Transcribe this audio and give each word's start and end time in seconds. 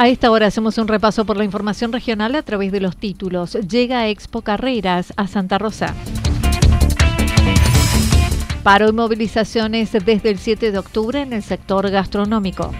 A 0.00 0.06
esta 0.06 0.30
hora 0.30 0.46
hacemos 0.46 0.78
un 0.78 0.86
repaso 0.86 1.24
por 1.24 1.36
la 1.36 1.42
información 1.42 1.92
regional 1.92 2.36
a 2.36 2.42
través 2.44 2.70
de 2.70 2.78
los 2.78 2.96
títulos. 2.96 3.54
Llega 3.68 4.06
Expo 4.06 4.42
Carreras 4.42 5.12
a 5.16 5.26
Santa 5.26 5.58
Rosa. 5.58 5.92
Paro 8.62 8.88
y 8.88 8.92
movilizaciones 8.92 9.90
desde 9.90 10.30
el 10.30 10.38
7 10.38 10.70
de 10.70 10.78
octubre 10.78 11.20
en 11.20 11.32
el 11.32 11.42
sector 11.42 11.90
gastronómico. 11.90 12.72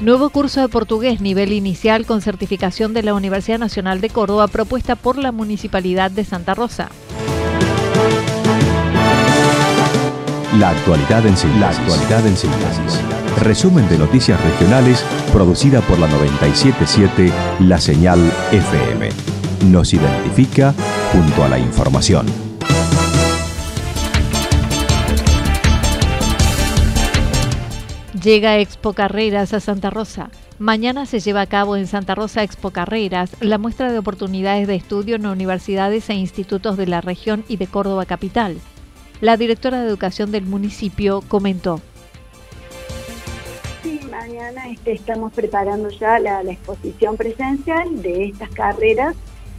Nuevo 0.00 0.30
curso 0.30 0.62
de 0.62 0.68
portugués 0.68 1.20
nivel 1.20 1.52
inicial 1.52 2.04
con 2.04 2.20
certificación 2.20 2.94
de 2.94 3.04
la 3.04 3.14
Universidad 3.14 3.60
Nacional 3.60 4.00
de 4.00 4.10
Córdoba 4.10 4.48
propuesta 4.48 4.96
por 4.96 5.18
la 5.18 5.30
Municipalidad 5.30 6.10
de 6.10 6.24
Santa 6.24 6.54
Rosa. 6.54 6.90
La 10.58 10.70
actualidad 10.70 11.24
en 11.24 11.36
síntesis. 11.36 13.00
Resumen 13.40 13.88
de 13.88 13.96
noticias 13.96 14.42
regionales 14.42 15.04
producida 15.32 15.80
por 15.80 15.96
la 16.00 16.08
977 16.08 17.32
La 17.60 17.80
Señal 17.80 18.18
FM. 18.50 19.10
Nos 19.66 19.94
identifica 19.94 20.74
junto 21.12 21.44
a 21.44 21.48
la 21.48 21.58
información. 21.60 22.26
Llega 28.20 28.58
Expo 28.58 28.92
Carreras 28.92 29.54
a 29.54 29.60
Santa 29.60 29.90
Rosa. 29.90 30.30
Mañana 30.58 31.06
se 31.06 31.20
lleva 31.20 31.42
a 31.42 31.46
cabo 31.46 31.76
en 31.76 31.86
Santa 31.86 32.16
Rosa 32.16 32.42
Expo 32.42 32.72
Carreras 32.72 33.30
la 33.40 33.56
muestra 33.56 33.92
de 33.92 33.98
oportunidades 33.98 34.66
de 34.66 34.74
estudio 34.74 35.14
en 35.14 35.26
universidades 35.26 36.10
e 36.10 36.14
institutos 36.14 36.76
de 36.76 36.88
la 36.88 37.00
región 37.00 37.44
y 37.46 37.56
de 37.56 37.68
Córdoba 37.68 38.04
Capital. 38.04 38.56
La 39.20 39.36
directora 39.36 39.82
de 39.82 39.88
Educación 39.88 40.32
del 40.32 40.46
municipio 40.46 41.22
comentó. 41.28 41.82
Sí, 43.82 44.00
mañana 44.10 44.68
este, 44.70 44.92
estamos 44.92 45.34
preparando 45.34 45.90
ya 45.90 46.18
la, 46.18 46.40
exposición 46.40 47.18
presencial 47.18 48.00
de 48.00 48.24
estas 48.24 48.48
carreras. 48.50 49.14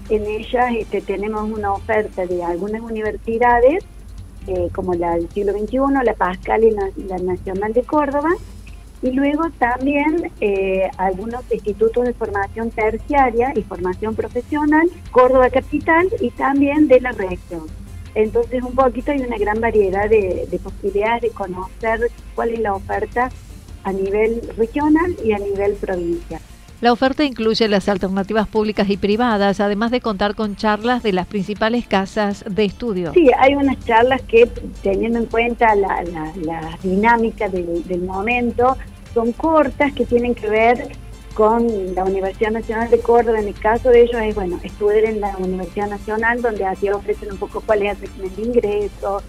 En 0.09 0.25
ellas 0.25 0.73
este, 0.75 1.01
tenemos 1.01 1.47
una 1.47 1.73
oferta 1.73 2.25
de 2.25 2.43
algunas 2.43 2.81
universidades, 2.81 3.83
eh, 4.47 4.69
como 4.73 4.95
la 4.95 5.13
del 5.13 5.29
siglo 5.29 5.53
XXI, 5.53 5.77
la 6.03 6.15
Pascal 6.15 6.63
y 6.63 6.71
la, 6.71 7.17
Nacional 7.19 7.71
de 7.73 7.83
Córdoba, 7.83 8.29
y 9.03 9.11
luego 9.11 9.43
también 9.59 10.31
eh, 10.41 10.89
algunos 10.97 11.43
institutos 11.51 12.05
de 12.05 12.13
formación 12.13 12.71
terciaria 12.71 13.53
y 13.55 13.61
formación 13.61 14.15
profesional, 14.15 14.89
Córdoba 15.11 15.51
Capital 15.51 16.07
y 16.19 16.31
también 16.31 16.87
de 16.87 16.99
la 16.99 17.11
región. 17.11 17.80
Entonces 18.15 18.61
un 18.63 18.75
poquito 18.75 19.11
hay 19.11 19.21
una 19.21 19.37
gran 19.37 19.59
variedad 19.59 20.09
de, 20.09 20.47
posibilidades 20.61 21.21
de 21.21 21.29
conocer 21.29 22.11
cuál 22.35 22.49
es 22.49 22.59
la 22.59 22.73
oferta 22.73 23.29
a 23.83 23.93
nivel 23.93 24.41
regional 24.57 25.15
y 25.23 25.31
a 25.31 25.39
nivel 25.39 25.73
provincial. 25.73 26.41
La 26.81 26.91
oferta 26.91 27.23
incluye 27.23 27.67
las 27.67 27.87
alternativas 27.89 28.47
públicas 28.47 28.89
y 28.89 28.97
privadas, 28.97 29.59
además 29.59 29.91
de 29.91 30.01
contar 30.01 30.33
con 30.33 30.55
charlas 30.55 31.03
de 31.03 31.13
las 31.13 31.27
principales 31.27 31.85
casas 31.85 32.43
de 32.49 32.65
estudio. 32.65 33.13
Sí, 33.13 33.29
hay 33.37 33.53
unas 33.53 33.79
charlas 33.85 34.23
que, 34.23 34.47
teniendo 34.81 35.19
en 35.19 35.27
cuenta 35.27 35.75
la, 35.75 36.03
dinámica 36.81 37.49
del, 37.49 37.87
del 37.87 38.01
momento, 38.01 38.77
son 39.13 39.31
cortas 39.31 39.93
que 39.93 40.05
tienen 40.05 40.33
que 40.33 40.49
ver 40.49 40.89
con 41.33 41.95
la 41.95 42.03
Universidad 42.03 42.51
Nacional 42.51 42.89
de 42.89 42.99
Córdoba, 42.99 43.39
en 43.39 43.47
el 43.47 43.59
caso 43.59 43.89
de 43.89 44.03
ellos 44.03 44.21
es, 44.21 44.35
bueno, 44.35 44.59
estudiar 44.63 45.05
en 45.05 45.21
la 45.21 45.35
Universidad 45.37 45.89
Nacional, 45.89 46.41
donde 46.41 46.65
así 46.65 46.89
ofrecen 46.89 47.31
un 47.31 47.37
poco 47.37 47.61
cuál 47.61 47.83
es 47.83 48.01
el 48.01 48.07
régimen 48.07 48.35
de 48.35 48.41
ingreso, 48.41 49.21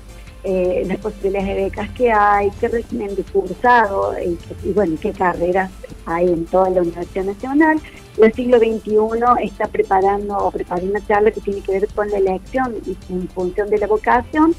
eh, 0.44 0.82
las 0.86 0.98
posibilidades 0.98 1.48
de 1.48 1.54
becas 1.64 1.90
que 1.90 2.10
hay, 2.10 2.50
qué 2.60 2.68
régimen 2.68 3.14
de 3.14 3.22
cursado 3.22 4.14
y, 4.20 4.72
bueno, 4.72 4.96
qué 5.00 5.12
carreras 5.12 5.70
hay 6.04 6.26
en 6.26 6.44
toda 6.46 6.70
la 6.70 6.82
Universidad 6.82 7.24
Nacional. 7.24 7.80
El 8.16 8.32
siglo 8.32 8.58
XXI 8.58 8.98
está 9.44 9.68
preparando 9.68 10.36
o 10.36 10.50
preparando 10.50 10.90
una 10.90 11.06
charla 11.06 11.30
que 11.30 11.40
tiene 11.40 11.60
que 11.60 11.72
ver 11.72 11.88
con 11.94 12.10
la 12.10 12.18
elección 12.18 12.74
y 12.84 12.96
en 13.12 13.28
función 13.28 13.70
de 13.70 13.78
la 13.78 13.86
vocación 13.86 14.54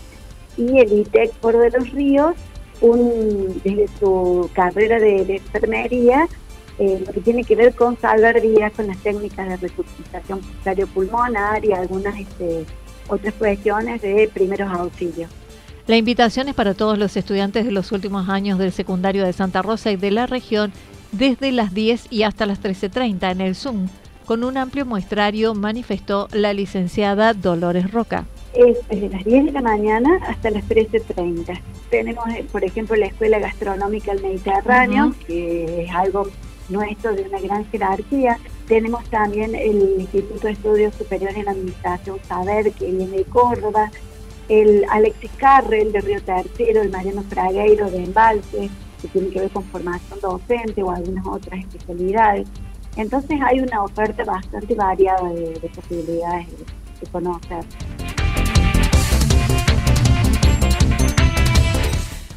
y 0.56 0.80
el 0.80 1.00
ITEC 1.00 1.34
por 1.34 1.58
de 1.58 1.72
los 1.72 1.90
Ríos, 1.92 2.36
un, 2.80 3.62
desde 3.64 3.88
su 4.00 4.50
carrera 4.54 5.00
de 5.00 5.36
enfermería, 5.36 6.28
eh, 6.80 7.04
lo 7.06 7.14
que 7.14 7.22
tiene 7.22 7.44
que 7.44 7.56
ver 7.56 7.76
con 7.76 7.98
salvar 8.00 8.42
vidas, 8.42 8.72
con 8.74 8.88
las 8.88 8.98
técnicas 8.98 9.48
de 9.48 9.58
resucitación 9.58 10.42
cardiopulmonar 10.64 11.64
y 11.64 11.74
algunas 11.74 12.20
este, 12.20 12.66
otras 13.08 13.34
cuestiones 13.36 14.02
de 14.02 14.30
primeros 14.34 14.72
auxilios. 14.72 15.30
La 15.86 15.98
invitación 15.98 16.48
es 16.48 16.56
para 16.56 16.74
todos 16.74 16.98
los 16.98 17.18
estudiantes 17.18 17.66
de 17.66 17.72
los 17.72 17.92
últimos 17.92 18.30
años 18.30 18.58
del 18.58 18.72
secundario 18.72 19.26
de 19.26 19.34
Santa 19.34 19.62
Rosa 19.62 19.92
y 19.92 19.98
de 19.98 20.12
la 20.12 20.26
región 20.28 20.72
desde 21.12 21.52
las 21.52 21.74
10 21.74 22.08
y 22.10 22.24
hasta 22.24 22.46
las 22.46 22.62
13.30 22.62 23.32
en 23.32 23.42
el 23.42 23.56
Zoom. 23.56 23.88
Con 24.26 24.44
un 24.46 24.58
amplio 24.58 24.86
muestrario 24.86 25.54
manifestó 25.54 26.30
la 26.32 26.54
licenciada 26.54 27.34
Dolores 27.34 27.92
Roca. 27.92 28.26
Es 28.54 28.78
desde 28.90 29.10
las 29.10 29.26
10 29.26 29.46
de 29.46 29.52
la 29.52 29.62
mañana 29.62 30.20
hasta 30.28 30.50
las 30.52 30.64
13.30. 30.70 31.60
Tenemos, 31.90 32.26
eh, 32.30 32.46
por 32.50 32.64
ejemplo, 32.64 32.96
la 32.96 33.08
Escuela 33.08 33.40
Gastronómica 33.40 34.14
del 34.14 34.24
Mediterráneo, 34.24 35.14
que 35.28 35.84
es 35.84 35.92
algo 35.92 36.30
nuestro 36.70 37.14
de 37.14 37.24
una 37.24 37.40
gran 37.40 37.66
jerarquía. 37.70 38.38
Tenemos 38.68 39.04
también 39.10 39.56
el 39.56 40.02
Instituto 40.02 40.48
de 40.48 40.54
Estudios 40.54 40.96
Superiores 40.96 41.38
en 41.38 41.48
Administración 41.48 42.18
Saber, 42.28 42.72
que 42.72 42.86
viene 42.86 43.18
de 43.18 43.24
Córdoba, 43.26 43.92
el 44.50 44.86
Alexis 44.90 45.32
Carrel 45.38 45.92
de 45.92 46.02
Río 46.02 46.22
Tercero, 46.22 46.82
el 46.82 46.92
Mariano 46.92 47.24
Fragueiro 47.24 47.90
de 47.90 48.04
Embalse, 48.04 48.70
que 49.02 49.08
tiene 49.10 49.30
que 49.30 49.40
ver 49.42 49.50
con 49.52 49.64
formación 49.66 50.20
docente 50.22 50.84
o 50.84 50.92
algunas 50.92 51.26
otras 51.26 51.60
especialidades. 51.60 52.48
Entonces 52.96 53.40
hay 53.42 53.60
una 53.60 53.84
oferta 53.84 54.24
bastante 54.24 54.76
variada 54.76 55.30
de, 55.30 55.72
posibilidades 55.74 56.48
de 57.02 57.08
conocer. 57.12 57.66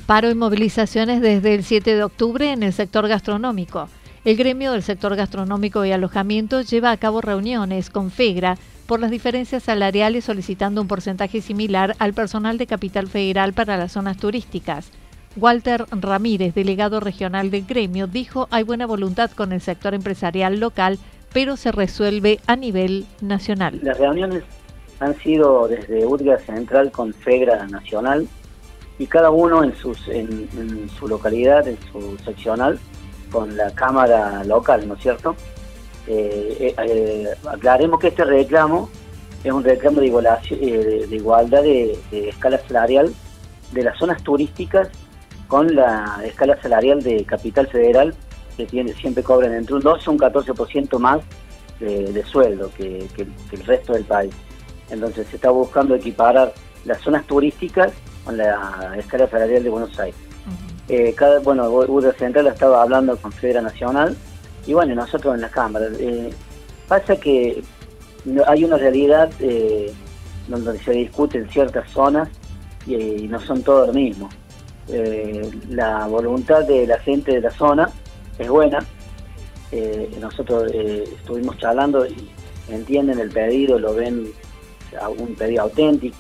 Paro 0.07 0.31
y 0.31 0.35
movilizaciones 0.35 1.21
desde 1.21 1.55
el 1.55 1.65
7 1.65 1.97
de 1.97 2.05
octubre 2.05 2.53
en 2.53 2.63
el 2.63 2.73
sector 2.73 3.09
gastronómico. 3.09 3.89
El 4.27 4.37
gremio 4.37 4.73
del 4.73 4.83
sector 4.83 5.15
gastronómico 5.15 5.85
y 5.85 5.93
alojamiento 5.93 6.61
lleva 6.61 6.91
a 6.91 6.97
cabo 6.97 7.21
reuniones 7.21 7.91
con 7.91 8.11
FEGRA 8.11 8.59
por 8.89 8.99
las 8.99 9.13
diferencias 9.13 9.63
salariales 9.63 10.25
solicitando 10.25 10.81
un 10.81 10.89
porcentaje 10.89 11.41
similar 11.41 11.95
al 12.01 12.13
personal 12.13 12.59
de 12.59 12.67
Capital 12.67 13.07
Federal 13.07 13.53
para 13.53 13.77
las 13.77 13.93
zonas 13.93 14.17
turísticas. 14.17 14.91
Walter 15.37 15.85
Ramírez, 15.93 16.57
delegado 16.57 16.99
regional 16.99 17.53
del 17.53 17.67
gremio, 17.67 18.09
dijo 18.09 18.49
hay 18.51 18.65
buena 18.65 18.85
voluntad 18.85 19.31
con 19.31 19.53
el 19.53 19.61
sector 19.61 19.95
empresarial 19.95 20.59
local, 20.59 20.99
pero 21.33 21.57
se 21.57 21.71
resuelve 21.71 22.41
a 22.49 22.57
nivel 22.57 23.07
nacional. 23.21 23.79
Las 23.81 23.97
reuniones 23.97 24.43
han 24.99 25.17
sido 25.21 25.69
desde 25.69 26.05
UDGA 26.05 26.39
Central 26.39 26.91
con 26.91 27.15
FEGRA 27.15 27.69
Nacional 27.69 28.27
y 28.99 29.07
cada 29.07 29.31
uno 29.31 29.63
en, 29.63 29.73
su 29.77 31.07
localidad, 31.07 31.69
en 31.69 31.79
su 31.93 32.19
seccional, 32.25 32.81
con 33.31 33.57
la 33.57 33.71
Cámara 33.73 34.45
local, 34.45 34.87
¿no 34.87 34.95
es 34.95 35.03
cierto? 35.03 35.37
Eh, 36.07 36.75
eh, 36.79 37.29
aclaremos 37.49 37.99
que 37.99 38.09
este 38.09 38.25
reclamo 38.25 38.89
es 39.43 39.53
un 39.53 39.63
reclamo 39.63 40.01
de, 40.01 41.07
de, 41.09 41.17
igualdad 41.17 41.63
de, 41.63 41.99
escala 42.11 42.59
salarial 42.67 43.13
de 43.73 43.83
las 43.83 43.99
zonas 43.99 44.23
turísticas 44.23 44.89
con 45.47 45.75
la 45.75 46.21
escala 46.25 46.61
salarial 46.61 47.03
de 47.03 47.25
Capital 47.25 47.69
Federal, 47.69 48.15
que 48.57 48.67
tiene, 48.67 48.93
siempre 48.95 49.23
cobran 49.23 49.55
entre 49.55 49.77
un 49.77 49.83
12 49.83 50.03
y 50.05 50.09
un 50.11 50.19
14% 50.19 50.99
más 50.99 51.21
de, 51.79 52.25
sueldo 52.25 52.71
que, 52.77 53.07
el 53.53 53.67
resto 53.67 53.93
del 53.93 54.05
país. 54.05 54.35
Entonces 54.91 55.27
se 55.29 55.37
está 55.37 55.51
buscando 55.51 55.95
equiparar 55.95 56.53
las 56.85 57.01
zonas 57.01 57.25
turísticas 57.27 57.93
con 58.25 58.37
la 58.37 58.95
escala 58.99 59.29
salarial 59.29 59.63
de 59.63 59.71
Buenos 59.71 59.99
Aires. 59.99 60.26
Eh, 60.89 61.15
cada, 61.17 61.41
bueno, 61.41 61.69
UDA 61.69 62.13
Central 62.13 62.47
estaba 62.47 62.83
hablando 62.83 63.17
con 63.17 63.33
Federa 63.33 63.61
Nacional 63.61 64.17
y 64.67 64.75
bueno, 64.75 64.95
nosotros 64.95 65.35
en 65.35 65.41
la 65.41 65.49
Cámara. 65.49 65.87
Eh, 65.99 66.31
pasa 66.89 67.17
que 67.17 67.63
hay 68.47 68.65
una 68.65 68.77
realidad 68.77 69.31
eh, 69.41 69.93
donde 70.49 70.79
se 70.81 70.93
discute 70.93 71.39
en 71.39 71.49
ciertas 71.49 71.89
zonas 71.91 72.29
y, 72.87 73.29
no 73.29 73.41
son 73.41 73.63
todos 73.63 73.89
lo 73.89 73.95
mismo. 73.95 74.29
Eh, 74.89 75.51
la 75.69 76.07
voluntad 76.07 76.65
de 76.65 76.87
la 76.87 76.99
gente 76.99 77.33
de 77.33 77.41
la 77.41 77.51
zona 77.51 77.89
es 78.39 78.49
buena. 78.49 78.85
Nosotros 80.21 80.73
estuvimos 80.73 81.59
charlando 81.59 82.07
y 82.07 82.31
entienden 82.69 83.19
el 83.19 83.31
pedido, 83.31 83.79
lo 83.79 83.95
ven 83.95 84.33
un 85.19 85.35
pedido 85.35 85.65
auténtico. 85.65 86.17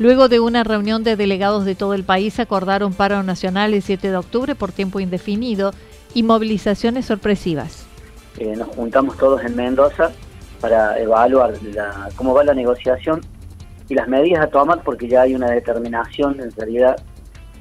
Luego 0.00 0.28
de 0.28 0.40
una 0.40 0.64
reunión 0.64 1.04
de 1.04 1.14
delegados 1.14 1.66
de 1.66 1.74
todo 1.74 1.92
el 1.92 2.04
país, 2.04 2.40
acordaron 2.40 2.94
paro 2.94 3.22
nacional 3.22 3.74
el 3.74 3.82
7 3.82 4.10
de 4.10 4.16
octubre 4.16 4.54
por 4.54 4.72
tiempo 4.72 4.98
indefinido 4.98 5.72
y 6.14 6.22
movilizaciones 6.22 7.04
sorpresivas. 7.04 7.86
nos 8.56 8.68
juntamos 8.68 9.18
todos 9.18 9.44
en 9.44 9.54
Mendoza 9.54 10.10
para 10.58 10.98
evaluar 10.98 11.52
cómo 12.16 12.32
va 12.32 12.44
la 12.44 12.54
negociación 12.54 13.20
y 13.90 13.94
las 13.94 14.08
medidas 14.08 14.42
a 14.42 14.46
tomar 14.46 14.82
porque 14.82 15.06
ya 15.06 15.20
hay 15.20 15.34
una 15.34 15.50
determinación 15.50 16.40
en 16.40 16.50
realidad 16.52 16.96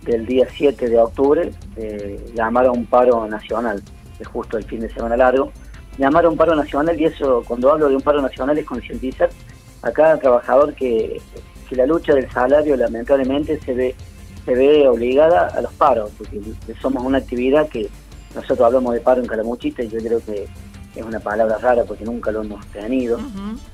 del 0.03 0.25
día 0.25 0.47
7 0.49 0.87
de 0.87 0.97
octubre 0.97 1.51
de 1.75 2.31
llamar 2.33 2.67
a 2.67 2.71
un 2.71 2.85
paro 2.85 3.27
nacional, 3.27 3.83
es 4.17 4.27
justo 4.29 4.57
el 4.57 4.63
fin 4.63 4.79
de 4.79 4.89
semana 4.89 5.17
largo, 5.17 5.51
llamar 5.97 6.23
a 6.23 6.29
un 6.29 6.37
paro 6.37 6.55
nacional 6.55 6.97
y 7.01 7.03
eso 7.03 7.43
cuando 7.45 7.69
hablo 7.69 7.89
de 7.89 7.97
un 7.97 8.01
paro 8.01 8.21
nacional 8.21 8.57
es 8.57 8.65
concientizar 8.65 9.29
a 9.81 9.91
cada 9.91 10.17
trabajador 10.17 10.73
que, 10.73 11.21
la 11.75 11.85
lucha 11.85 12.13
del 12.13 12.29
salario 12.31 12.75
lamentablemente 12.75 13.59
se 13.59 13.73
ve 13.73 13.95
se 14.45 14.55
ve 14.55 14.87
obligada 14.87 15.47
a 15.47 15.61
los 15.61 15.73
paros, 15.73 16.11
porque 16.17 16.41
somos 16.81 17.03
una 17.03 17.19
actividad 17.19 17.67
que 17.69 17.89
nosotros 18.33 18.61
hablamos 18.61 18.93
de 18.93 19.01
paro 19.01 19.21
en 19.21 19.27
Calamuchita 19.27 19.83
y 19.83 19.89
yo 19.89 19.99
creo 19.99 20.19
que 20.25 20.47
es 20.95 21.05
una 21.05 21.19
palabra 21.19 21.57
rara 21.57 21.83
porque 21.83 22.03
nunca 22.03 22.31
lo 22.31 22.41
hemos 22.41 22.65
tenido, 22.67 23.19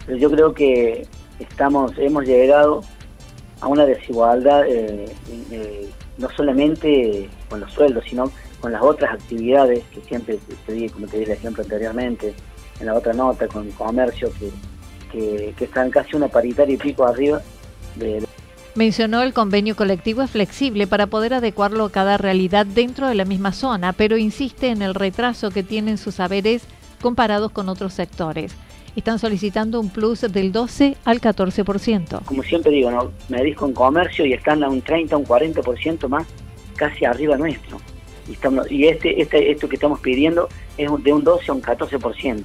pero 0.05 0.17
yo 0.17 0.29
creo 0.29 0.53
que 0.53 1.07
estamos, 1.39 1.93
hemos 1.97 2.25
llegado 2.25 2.81
a 3.61 3.67
una 3.67 3.85
desigualdad 3.85 4.65
eh, 4.67 5.05
eh, 5.51 5.89
no 6.17 6.29
solamente 6.35 7.29
con 7.49 7.61
los 7.61 7.71
sueldos, 7.71 8.03
sino 8.09 8.31
con 8.59 8.71
las 8.71 8.81
otras 8.81 9.13
actividades 9.13 9.83
que 9.93 10.01
siempre 10.01 10.39
te 10.65 10.73
di, 10.73 10.89
como 10.89 11.07
te 11.07 11.19
di 11.19 11.23
el 11.23 11.31
ejemplo 11.31 11.63
anteriormente, 11.63 12.33
en 12.79 12.85
la 12.85 12.95
otra 12.95 13.13
nota, 13.13 13.47
con 13.47 13.69
comercio, 13.71 14.29
que, 15.11 15.53
que, 15.57 15.63
están 15.63 15.89
casi 15.89 16.15
una 16.15 16.27
paritaria 16.27 16.75
y 16.75 16.77
pico 16.77 17.05
arriba 17.05 17.41
de, 17.95 18.25
Mencionó 18.75 19.23
el 19.23 19.31
convenio 19.31 19.77
colectivo 19.77 20.21
es 20.21 20.31
flexible 20.31 20.85
para 20.85 21.07
poder 21.07 21.33
adecuarlo 21.33 21.85
a 21.85 21.91
cada 21.91 22.17
realidad 22.17 22.65
dentro 22.65 23.07
de 23.07 23.15
la 23.15 23.23
misma 23.23 23.53
zona, 23.53 23.93
pero 23.93 24.17
insiste 24.17 24.67
en 24.67 24.81
el 24.81 24.93
retraso 24.93 25.49
que 25.49 25.63
tienen 25.63 25.97
sus 25.97 26.15
saberes 26.15 26.63
comparados 27.01 27.53
con 27.53 27.69
otros 27.69 27.93
sectores. 27.93 28.53
Están 28.97 29.17
solicitando 29.17 29.79
un 29.79 29.89
plus 29.89 30.21
del 30.21 30.51
12 30.51 30.97
al 31.05 31.21
14%. 31.21 32.25
Como 32.25 32.43
siempre 32.43 32.71
digo, 32.71 32.91
¿no? 32.91 33.11
me 33.29 33.37
dedico 33.37 33.65
en 33.65 33.73
comercio 33.73 34.25
y 34.25 34.33
están 34.33 34.61
a 34.61 34.67
un 34.67 34.81
30, 34.81 35.15
un 35.15 35.25
40% 35.25 36.09
más 36.09 36.27
casi 36.75 37.05
arriba 37.05 37.37
nuestro. 37.37 37.77
Y, 38.27 38.33
estamos, 38.33 38.69
y 38.69 38.87
este, 38.87 39.21
este, 39.21 39.51
esto 39.51 39.69
que 39.69 39.75
estamos 39.75 40.01
pidiendo 40.01 40.49
es 40.77 40.89
de 41.01 41.13
un 41.13 41.23
12 41.23 41.49
a 41.49 41.53
un 41.53 41.61
14%. 41.61 42.43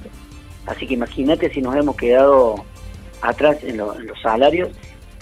Así 0.65 0.87
que 0.87 0.93
imagínate 0.93 1.51
si 1.53 1.61
nos 1.61 1.75
hemos 1.75 1.97
quedado 1.97 2.63
atrás 3.21 3.57
en, 3.63 3.77
los 3.77 3.97
salarios 4.21 4.69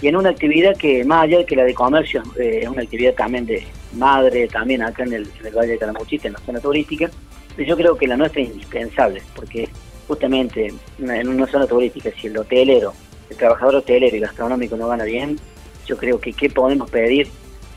y 0.02 0.08
en 0.08 0.16
una 0.16 0.30
actividad 0.30 0.76
que 0.76 1.04
más 1.04 1.24
allá 1.24 1.38
de 1.38 1.46
que 1.46 1.56
la 1.56 1.64
de 1.64 1.74
comercio 1.74 2.22
eh, 2.38 2.60
es 2.62 2.68
una 2.68 2.82
actividad 2.82 3.14
también 3.14 3.46
de 3.46 3.66
madre, 3.94 4.48
también 4.48 4.82
acá 4.82 5.02
en 5.02 5.12
el, 5.12 5.30
en 5.44 5.54
Valle 5.54 5.72
de 5.72 5.78
Calamuchita, 5.78 6.28
en 6.28 6.34
la 6.34 6.40
zona 6.40 6.60
turística, 6.60 7.10
yo 7.58 7.76
creo 7.76 7.96
que 7.96 8.06
la 8.06 8.16
nuestra 8.16 8.40
es 8.42 8.48
indispensable, 8.48 9.22
porque 9.34 9.68
justamente 10.08 10.72
en 10.98 11.28
una 11.28 11.46
zona 11.46 11.66
turística, 11.66 12.10
si 12.20 12.28
el 12.28 12.38
hotelero, 12.38 12.94
el 13.28 13.36
trabajador 13.36 13.76
hotelero 13.76 14.16
y 14.16 14.20
gastronómico 14.20 14.76
no 14.76 14.88
gana 14.88 15.04
bien, 15.04 15.38
yo 15.86 15.96
creo 15.96 16.20
que 16.20 16.32
qué 16.32 16.48
podemos 16.48 16.90
pedir 16.90 17.28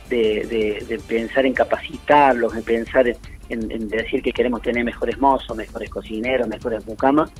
de, 0.08 1.00
pensar 1.06 1.46
en 1.46 1.54
capacitarlos, 1.54 2.54
en 2.54 2.62
pensar 2.62 3.06
en, 3.48 3.88
decir 3.88 4.22
que 4.22 4.32
queremos 4.32 4.62
tener 4.62 4.84
mejores 4.84 5.18
mozos, 5.18 5.56
mejores 5.56 5.90
cocineros, 5.90 6.48
mejores 6.48 6.86
mucamas, 6.86 7.30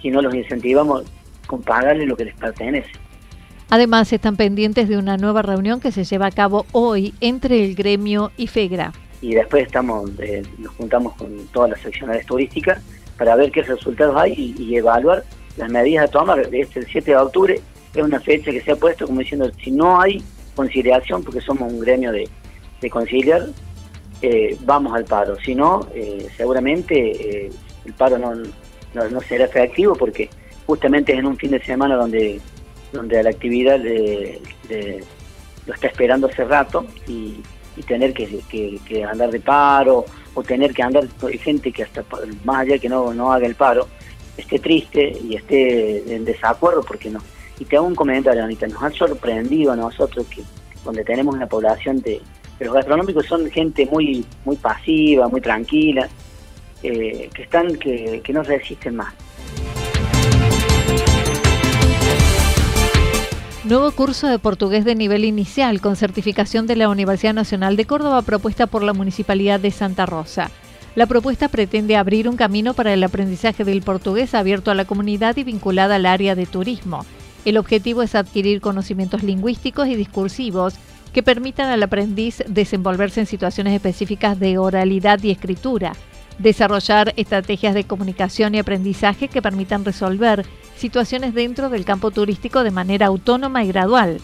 si 0.00 0.10
no 0.10 0.20
los 0.20 0.34
incentivamos 0.34 1.04
con 1.46 1.62
pagarles 1.62 2.08
lo 2.08 2.16
que 2.16 2.26
les 2.26 2.34
pertenece. 2.34 2.90
Además, 3.70 4.12
están 4.12 4.36
pendientes 4.36 4.88
de 4.88 4.98
una 4.98 5.16
nueva 5.16 5.42
reunión 5.42 5.80
que 5.80 5.92
se 5.92 6.04
lleva 6.04 6.26
a 6.26 6.30
cabo 6.30 6.66
hoy 6.72 7.14
entre 7.20 7.64
el 7.64 7.74
gremio 7.74 8.30
y 8.36 8.46
FEGRA 8.46 8.92
y 9.24 9.32
después 9.34 9.64
estamos 9.64 10.10
eh, 10.18 10.42
nos 10.58 10.74
juntamos 10.74 11.14
con 11.14 11.46
todas 11.46 11.70
las 11.70 11.80
seccionales 11.80 12.26
turísticas 12.26 12.82
para 13.16 13.34
ver 13.36 13.50
qué 13.50 13.62
resultados 13.62 14.14
hay 14.16 14.54
y, 14.58 14.76
evaluar 14.76 15.24
las 15.56 15.70
medidas 15.70 16.04
a 16.04 16.08
tomar. 16.08 16.40
Este, 16.52 16.80
el 16.80 16.86
7 16.86 17.10
de 17.12 17.16
octubre 17.16 17.60
es 17.94 18.02
una 18.02 18.20
fecha 18.20 18.50
que 18.50 18.60
se 18.60 18.72
ha 18.72 18.76
puesto 18.76 19.06
como 19.06 19.20
diciendo, 19.20 19.50
si 19.62 19.70
no 19.70 19.98
hay 19.98 20.22
conciliación, 20.54 21.24
porque 21.24 21.40
somos 21.40 21.72
un 21.72 21.80
gremio 21.80 22.12
de, 22.12 22.28
conciliar, 22.90 23.46
eh, 24.20 24.58
vamos 24.60 24.92
al 24.94 25.06
paro. 25.06 25.36
Si 25.40 25.54
no, 25.54 25.88
eh, 25.94 26.26
seguramente 26.36 27.46
el 27.86 27.92
paro 27.94 28.18
no, 28.18 29.20
será 29.22 29.46
efectivo 29.46 29.94
porque 29.94 30.28
justamente 30.66 31.14
es 31.14 31.20
en 31.20 31.26
un 31.26 31.38
fin 31.38 31.52
de 31.52 31.64
semana 31.64 31.96
donde, 31.96 32.42
donde 32.94 33.22
la 33.22 33.30
actividad 33.30 33.78
lo 33.78 35.74
está 35.74 35.86
esperando 35.88 36.28
hace 36.28 36.44
rato 36.44 36.86
y 37.06 37.42
tener 37.82 38.14
que, 38.14 39.04
andar 39.04 39.30
de 39.30 39.40
paro 39.40 40.04
o 40.34 40.42
tener 40.42 40.72
que 40.72 40.82
andar 40.82 41.06
gente 41.40 41.72
que 41.72 41.82
hasta 41.82 42.04
más 42.44 42.60
allá 42.60 42.78
que 42.78 42.88
no, 42.88 43.12
no 43.12 43.32
haga 43.32 43.46
el 43.46 43.54
paro 43.54 43.88
esté 44.36 44.58
triste 44.58 45.16
y 45.22 45.36
esté 45.36 46.14
en 46.14 46.24
desacuerdo 46.24 46.82
porque 46.82 47.10
no. 47.10 47.20
Y 47.58 47.64
te 47.64 47.76
hago 47.76 47.86
un 47.86 47.94
comentario 47.94 48.42
Anita 48.42 48.66
nos 48.66 48.82
ha 48.82 48.90
sorprendido 48.90 49.72
a 49.72 49.76
nosotros 49.76 50.26
que 50.26 50.42
donde 50.84 51.04
tenemos 51.04 51.34
una 51.34 51.46
población 51.46 52.00
de, 52.00 52.20
los 52.60 52.74
gastronómicos 52.74 53.26
son 53.26 53.50
gente 53.50 53.86
muy 53.86 54.24
muy 54.44 54.56
pasiva 54.56 55.28
muy 55.28 55.40
tranquila 55.40 56.08
eh, 56.82 57.28
que 57.32 57.42
están 57.42 57.76
que, 57.76 58.20
que 58.22 58.32
no 58.32 58.42
resisten 58.42 58.96
más 58.96 59.14
Nuevo 63.64 63.90
curso 63.92 64.28
de 64.28 64.38
portugués 64.38 64.84
de 64.84 64.94
nivel 64.94 65.24
inicial 65.24 65.80
con 65.80 65.96
certificación 65.96 66.66
de 66.66 66.76
la 66.76 66.90
Universidad 66.90 67.32
Nacional 67.32 67.76
de 67.76 67.86
Córdoba 67.86 68.20
propuesta 68.20 68.66
por 68.66 68.82
la 68.82 68.92
Municipalidad 68.92 69.58
de 69.58 69.70
Santa 69.70 70.04
Rosa. 70.04 70.50
La 70.94 71.06
propuesta 71.06 71.48
pretende 71.48 71.96
abrir 71.96 72.28
un 72.28 72.36
camino 72.36 72.74
para 72.74 72.92
el 72.92 73.02
aprendizaje 73.02 73.64
del 73.64 73.80
portugués 73.80 74.34
abierto 74.34 74.70
a 74.70 74.74
la 74.74 74.84
comunidad 74.84 75.38
y 75.38 75.44
vinculada 75.44 75.94
al 75.94 76.04
área 76.04 76.34
de 76.34 76.44
turismo. 76.44 77.06
El 77.46 77.56
objetivo 77.56 78.02
es 78.02 78.14
adquirir 78.14 78.60
conocimientos 78.60 79.22
lingüísticos 79.22 79.88
y 79.88 79.96
discursivos 79.96 80.74
que 81.14 81.22
permitan 81.22 81.70
al 81.70 81.82
aprendiz 81.82 82.44
desenvolverse 82.46 83.20
en 83.20 83.26
situaciones 83.26 83.72
específicas 83.72 84.38
de 84.38 84.58
oralidad 84.58 85.22
y 85.22 85.30
escritura, 85.30 85.94
desarrollar 86.38 87.12
estrategias 87.16 87.74
de 87.74 87.84
comunicación 87.84 88.54
y 88.54 88.58
aprendizaje 88.58 89.28
que 89.28 89.42
permitan 89.42 89.84
resolver 89.84 90.46
situaciones 90.76 91.34
dentro 91.34 91.68
del 91.70 91.84
campo 91.84 92.10
turístico 92.10 92.64
de 92.64 92.70
manera 92.70 93.06
autónoma 93.06 93.64
y 93.64 93.68
gradual. 93.68 94.20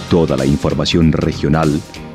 Toda 0.10 0.36
la 0.38 0.46
información 0.46 1.12
regional 1.12 1.82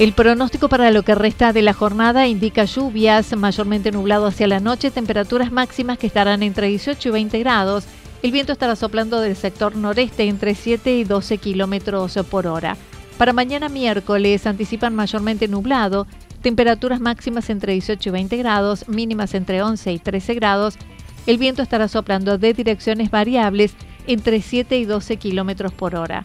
El 0.00 0.14
pronóstico 0.14 0.70
para 0.70 0.90
lo 0.90 1.02
que 1.02 1.14
resta 1.14 1.52
de 1.52 1.60
la 1.60 1.74
jornada 1.74 2.26
indica 2.26 2.64
lluvias, 2.64 3.36
mayormente 3.36 3.92
nublado 3.92 4.28
hacia 4.28 4.46
la 4.46 4.58
noche, 4.58 4.90
temperaturas 4.90 5.52
máximas 5.52 5.98
que 5.98 6.06
estarán 6.06 6.42
entre 6.42 6.68
18 6.68 7.06
y 7.06 7.12
20 7.12 7.38
grados. 7.40 7.84
El 8.22 8.32
viento 8.32 8.54
estará 8.54 8.76
soplando 8.76 9.20
del 9.20 9.36
sector 9.36 9.76
noreste 9.76 10.22
entre 10.22 10.54
7 10.54 10.96
y 10.96 11.04
12 11.04 11.36
kilómetros 11.36 12.18
por 12.30 12.46
hora. 12.46 12.78
Para 13.18 13.34
mañana 13.34 13.68
miércoles 13.68 14.46
anticipan 14.46 14.94
mayormente 14.94 15.48
nublado, 15.48 16.06
temperaturas 16.40 17.00
máximas 17.02 17.50
entre 17.50 17.74
18 17.74 18.08
y 18.08 18.12
20 18.12 18.36
grados, 18.38 18.88
mínimas 18.88 19.34
entre 19.34 19.60
11 19.62 19.92
y 19.92 19.98
13 19.98 20.32
grados. 20.32 20.78
El 21.26 21.36
viento 21.36 21.60
estará 21.60 21.88
soplando 21.88 22.38
de 22.38 22.54
direcciones 22.54 23.10
variables 23.10 23.74
entre 24.06 24.40
7 24.40 24.78
y 24.78 24.86
12 24.86 25.18
kilómetros 25.18 25.74
por 25.74 25.94
hora. 25.94 26.24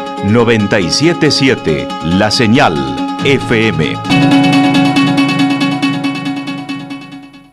977 0.25 1.87
La 2.03 2.29
Señal 2.31 2.75
FM. 3.23 4.60